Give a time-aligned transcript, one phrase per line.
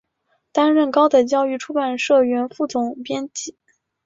[0.51, 3.55] 担任高等教育出版社原副总编辑。